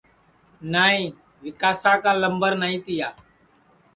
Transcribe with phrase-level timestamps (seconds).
[0.71, 1.01] نائی
[1.43, 3.09] ویکاسا کا لمبر نائی تیا